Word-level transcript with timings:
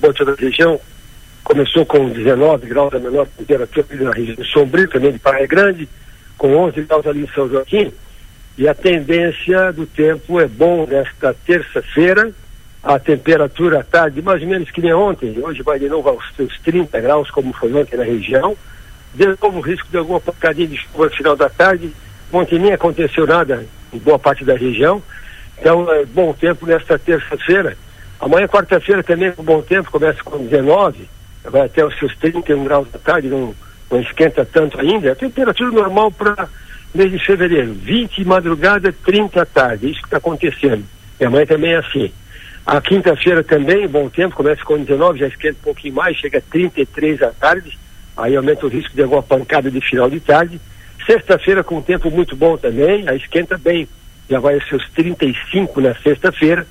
boa 0.00 0.12
toda 0.12 0.32
a 0.32 0.34
região. 0.34 0.80
Começou 1.44 1.84
com 1.84 2.08
19 2.08 2.66
graus 2.66 2.94
a 2.94 2.98
menor 2.98 3.26
temperatura 3.36 3.86
na 4.00 4.12
região 4.12 4.44
Sombrio, 4.44 4.88
também 4.88 5.12
de 5.12 5.18
Praia 5.18 5.46
Grande, 5.46 5.88
com 6.38 6.54
11 6.56 6.82
graus 6.82 7.06
ali 7.06 7.22
em 7.22 7.28
São 7.28 7.48
Joaquim. 7.48 7.92
E 8.56 8.68
a 8.68 8.74
tendência 8.74 9.72
do 9.72 9.86
tempo 9.86 10.40
é 10.40 10.46
bom 10.46 10.86
nesta 10.86 11.34
terça-feira. 11.46 12.32
A 12.82 12.98
temperatura 12.98 13.80
à 13.80 13.84
tarde, 13.84 14.20
mais 14.20 14.42
ou 14.42 14.48
menos 14.48 14.70
que 14.70 14.80
nem 14.80 14.92
ontem. 14.92 15.38
Hoje 15.40 15.62
vai 15.62 15.78
de 15.78 15.88
novo 15.88 16.08
aos 16.08 16.24
seus 16.34 16.58
30 16.60 17.00
graus, 17.00 17.30
como 17.30 17.52
foi 17.52 17.72
ontem 17.72 17.96
na 17.96 18.04
região. 18.04 18.56
De 19.14 19.26
novo, 19.40 19.60
risco 19.60 19.88
de 19.88 19.98
alguma 19.98 20.20
pancadinha 20.20 20.66
de 20.66 20.76
chuva 20.76 21.04
no 21.04 21.10
final 21.10 21.36
da 21.36 21.48
tarde. 21.48 21.92
Ontem 22.32 22.58
nem 22.58 22.72
aconteceu 22.72 23.26
nada 23.26 23.64
em 23.92 23.98
boa 23.98 24.18
parte 24.18 24.44
da 24.44 24.56
região. 24.56 25.02
Então, 25.58 25.90
é 25.92 26.04
bom 26.04 26.32
tempo 26.32 26.66
nesta 26.66 26.98
terça-feira. 26.98 27.76
Amanhã, 28.22 28.46
quarta-feira, 28.46 29.02
também 29.02 29.32
com 29.32 29.42
bom 29.42 29.60
tempo, 29.60 29.90
começa 29.90 30.22
com 30.22 30.38
19, 30.38 31.08
vai 31.42 31.62
até 31.62 31.84
os 31.84 31.98
seus 31.98 32.16
31 32.18 32.62
graus 32.62 32.88
da 32.88 32.98
tarde, 33.00 33.26
não, 33.26 33.52
não 33.90 34.00
esquenta 34.00 34.44
tanto 34.44 34.80
ainda. 34.80 35.10
A 35.10 35.16
temperatura 35.16 35.72
normal 35.72 36.12
para 36.12 36.48
mês 36.94 37.10
de 37.10 37.18
fevereiro, 37.18 37.74
20 37.74 38.24
madrugada, 38.24 38.94
30 39.04 39.42
à 39.42 39.44
tarde, 39.44 39.90
isso 39.90 39.98
que 39.98 40.06
está 40.06 40.18
acontecendo. 40.18 40.84
E 41.18 41.24
amanhã 41.24 41.44
também 41.46 41.72
é 41.72 41.78
assim. 41.78 42.12
A 42.64 42.80
quinta-feira 42.80 43.42
também, 43.42 43.88
bom 43.88 44.08
tempo, 44.08 44.36
começa 44.36 44.62
com 44.64 44.78
19, 44.78 45.18
já 45.18 45.26
esquenta 45.26 45.58
um 45.58 45.64
pouquinho 45.64 45.94
mais, 45.94 46.16
chega 46.16 46.38
a 46.38 46.42
33 46.42 47.22
à 47.24 47.30
tarde, 47.32 47.76
aí 48.16 48.36
aumenta 48.36 48.66
o 48.66 48.68
risco 48.68 48.94
de 48.94 49.02
alguma 49.02 49.24
pancada 49.24 49.68
de 49.68 49.80
final 49.80 50.08
de 50.08 50.20
tarde. 50.20 50.60
Sexta-feira 51.04 51.64
com 51.64 51.78
um 51.78 51.82
tempo 51.82 52.08
muito 52.08 52.36
bom 52.36 52.56
também, 52.56 53.08
aí 53.08 53.16
esquenta 53.16 53.58
bem, 53.58 53.88
já 54.30 54.38
vai 54.38 54.54
aos 54.54 54.68
seus 54.68 54.88
35 54.90 55.80
na 55.80 55.92
sexta-feira. 55.96 56.64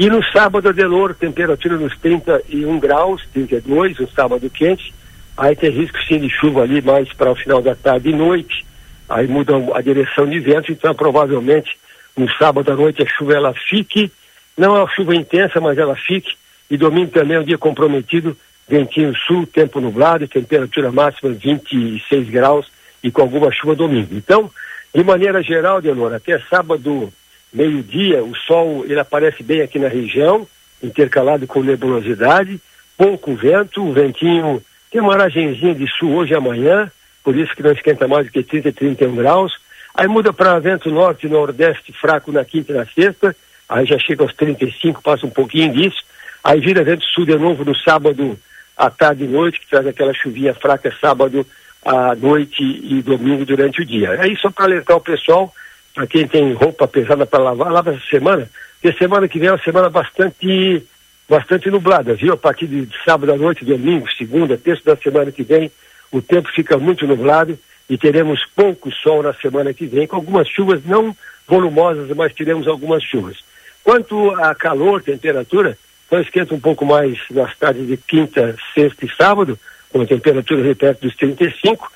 E 0.00 0.08
no 0.08 0.24
sábado, 0.32 0.70
Adelor, 0.70 1.14
temperatura 1.14 1.76
nos 1.76 1.96
31 1.98 2.80
graus, 2.80 3.22
32, 3.32 4.00
um 4.00 4.08
sábado 4.08 4.50
quente. 4.50 4.92
Aí 5.36 5.54
tem 5.54 5.70
risco 5.70 5.98
sim 6.08 6.18
de 6.18 6.28
chuva 6.28 6.62
ali 6.62 6.82
mais 6.82 7.12
para 7.12 7.30
o 7.30 7.36
final 7.36 7.62
da 7.62 7.74
tarde 7.74 8.08
e 8.08 8.12
noite 8.12 8.64
aí 9.10 9.26
muda 9.26 9.54
a 9.74 9.82
direção 9.82 10.26
de 10.26 10.38
vento, 10.38 10.70
então 10.70 10.94
provavelmente 10.94 11.76
no 12.16 12.30
sábado 12.34 12.70
à 12.70 12.76
noite 12.76 13.02
a 13.02 13.06
chuva 13.06 13.34
ela 13.34 13.52
fique, 13.52 14.10
não 14.56 14.76
é 14.76 14.78
uma 14.80 14.90
chuva 14.90 15.16
intensa, 15.16 15.60
mas 15.60 15.76
ela 15.76 15.96
fique, 15.96 16.34
e 16.70 16.76
domingo 16.76 17.10
também 17.10 17.36
é 17.36 17.40
um 17.40 17.44
dia 17.44 17.58
comprometido, 17.58 18.36
ventinho 18.68 19.12
sul, 19.26 19.46
tempo 19.46 19.80
nublado, 19.80 20.28
temperatura 20.28 20.92
máxima 20.92 21.32
26 21.32 22.30
graus 22.30 22.70
e 23.02 23.10
com 23.10 23.22
alguma 23.22 23.50
chuva 23.50 23.74
domingo. 23.74 24.14
Então, 24.14 24.48
de 24.94 25.02
maneira 25.02 25.42
geral, 25.42 25.80
Delor, 25.80 26.14
até 26.14 26.38
sábado, 26.48 27.12
meio-dia, 27.52 28.22
o 28.22 28.34
sol 28.34 28.84
ele 28.84 29.00
aparece 29.00 29.42
bem 29.42 29.60
aqui 29.60 29.78
na 29.78 29.88
região, 29.88 30.46
intercalado 30.82 31.46
com 31.46 31.62
nebulosidade, 31.62 32.60
pouco 32.96 33.34
vento, 33.34 33.84
o 33.84 33.92
ventinho 33.92 34.62
tem 34.90 35.00
uma 35.00 35.14
aragenzinha 35.14 35.74
de 35.74 35.86
sul 35.86 36.14
hoje 36.14 36.32
e 36.32 36.36
amanhã, 36.36 36.90
por 37.22 37.36
isso 37.36 37.54
que 37.54 37.62
não 37.62 37.72
esquenta 37.72 38.08
mais 38.08 38.26
do 38.26 38.32
que 38.32 38.42
30 38.42 38.68
e 38.68 38.72
31 38.72 39.14
graus. 39.14 39.52
Aí 39.94 40.08
muda 40.08 40.32
para 40.32 40.58
vento 40.58 40.90
norte 40.90 41.26
e 41.26 41.30
nordeste 41.30 41.92
fraco 41.92 42.32
na 42.32 42.44
quinta 42.44 42.72
e 42.72 42.76
na 42.76 42.86
sexta, 42.86 43.36
aí 43.68 43.86
já 43.86 43.98
chega 43.98 44.22
aos 44.22 44.34
35, 44.34 45.02
passa 45.02 45.26
um 45.26 45.30
pouquinho 45.30 45.72
disso. 45.72 46.02
Aí 46.42 46.60
vira 46.60 46.82
vento 46.82 47.04
sul 47.04 47.24
de 47.24 47.36
novo 47.36 47.64
no 47.64 47.76
sábado 47.76 48.38
à 48.76 48.90
tarde 48.90 49.24
e 49.24 49.28
noite, 49.28 49.60
que 49.60 49.68
traz 49.68 49.86
aquela 49.86 50.14
chuvinha 50.14 50.54
fraca 50.54 50.92
sábado 51.00 51.46
à 51.84 52.14
noite 52.14 52.62
e 52.62 53.02
domingo 53.02 53.44
durante 53.44 53.82
o 53.82 53.84
dia. 53.84 54.20
Aí 54.20 54.36
só 54.36 54.50
para 54.50 54.64
alertar 54.64 54.96
o 54.96 55.00
pessoal, 55.00 55.52
para 55.94 56.06
quem 56.06 56.26
tem 56.26 56.52
roupa 56.52 56.86
pesada 56.86 57.26
para 57.26 57.42
lavar, 57.42 57.72
lava 57.72 57.90
essa 57.90 58.06
semana, 58.08 58.50
porque 58.80 58.96
semana 58.96 59.28
que 59.28 59.38
vem 59.38 59.48
é 59.48 59.52
uma 59.52 59.62
semana 59.62 59.88
bastante 59.88 60.86
bastante 61.28 61.70
nublada, 61.70 62.14
viu? 62.14 62.32
A 62.32 62.36
partir 62.36 62.66
de 62.66 62.88
sábado 63.04 63.32
à 63.32 63.36
noite, 63.36 63.64
domingo, 63.64 64.10
segunda, 64.10 64.58
terça 64.58 64.82
da 64.84 64.96
semana 64.96 65.30
que 65.30 65.44
vem, 65.44 65.70
o 66.10 66.20
tempo 66.20 66.48
fica 66.52 66.76
muito 66.76 67.06
nublado 67.06 67.56
e 67.88 67.96
teremos 67.96 68.44
pouco 68.56 68.90
sol 68.90 69.22
na 69.22 69.32
semana 69.34 69.72
que 69.72 69.86
vem, 69.86 70.08
com 70.08 70.16
algumas 70.16 70.48
chuvas 70.48 70.84
não 70.84 71.16
volumosas, 71.46 72.08
mas 72.16 72.34
teremos 72.34 72.66
algumas 72.66 73.04
chuvas. 73.04 73.38
Quanto 73.84 74.30
a 74.32 74.54
calor, 74.56 75.02
temperatura, 75.02 75.78
então 76.06 76.20
esquenta 76.20 76.54
um 76.54 76.60
pouco 76.60 76.84
mais 76.84 77.18
nas 77.30 77.56
tardes 77.56 77.86
de 77.86 77.96
quinta, 77.96 78.56
sexta 78.74 79.06
e 79.06 79.14
sábado, 79.14 79.58
com 79.90 80.00
a 80.00 80.06
temperatura 80.06 80.74
perto 80.74 81.02
dos 81.02 81.16
35, 81.16 81.90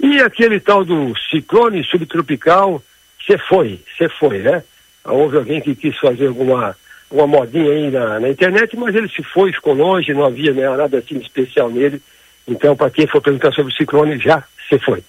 e 0.00 0.20
aquele 0.20 0.58
tal 0.58 0.84
do 0.84 1.12
ciclone 1.30 1.84
subtropical, 1.84 2.82
você 3.30 3.38
foi, 3.38 3.80
você 3.96 4.08
foi, 4.08 4.38
né? 4.38 4.62
Houve 5.04 5.36
alguém 5.36 5.60
que 5.60 5.74
quis 5.74 5.96
fazer 5.98 6.26
alguma 6.26 6.76
uma 7.10 7.26
modinha 7.26 7.72
aí 7.72 7.90
na, 7.90 8.20
na 8.20 8.28
internet, 8.28 8.76
mas 8.76 8.94
ele 8.94 9.08
se 9.08 9.22
foi, 9.22 9.52
ficou 9.52 9.74
longe, 9.74 10.14
não 10.14 10.24
havia 10.24 10.52
né, 10.52 10.68
nada 10.76 10.98
assim 10.98 11.18
especial 11.18 11.68
nele, 11.68 12.00
então, 12.46 12.74
para 12.74 12.90
quem 12.90 13.06
for 13.06 13.20
perguntar 13.20 13.52
sobre 13.52 13.72
o 13.72 13.76
ciclone, 13.76 14.18
já 14.18 14.42
se 14.68 14.78
foi. 14.78 15.02